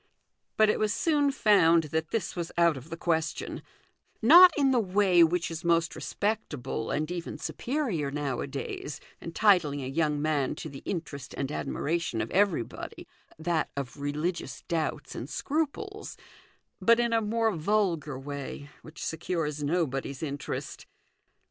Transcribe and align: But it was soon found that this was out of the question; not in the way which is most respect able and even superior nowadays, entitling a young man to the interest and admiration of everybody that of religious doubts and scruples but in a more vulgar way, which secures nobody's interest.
But 0.57 0.71
it 0.71 0.79
was 0.79 0.91
soon 0.91 1.29
found 1.31 1.83
that 1.93 2.09
this 2.09 2.35
was 2.35 2.51
out 2.57 2.75
of 2.75 2.89
the 2.89 2.97
question; 2.97 3.61
not 4.19 4.51
in 4.57 4.71
the 4.71 4.79
way 4.79 5.23
which 5.23 5.51
is 5.51 5.63
most 5.63 5.95
respect 5.95 6.55
able 6.55 6.89
and 6.89 7.11
even 7.11 7.37
superior 7.37 8.09
nowadays, 8.09 8.99
entitling 9.21 9.83
a 9.83 9.87
young 9.87 10.19
man 10.19 10.55
to 10.55 10.69
the 10.69 10.81
interest 10.85 11.35
and 11.37 11.51
admiration 11.51 12.19
of 12.19 12.31
everybody 12.31 13.07
that 13.37 13.69
of 13.77 13.97
religious 14.01 14.63
doubts 14.67 15.13
and 15.13 15.29
scruples 15.29 16.17
but 16.81 16.99
in 16.99 17.13
a 17.13 17.21
more 17.21 17.51
vulgar 17.51 18.17
way, 18.17 18.71
which 18.81 19.05
secures 19.05 19.61
nobody's 19.61 20.23
interest. 20.23 20.87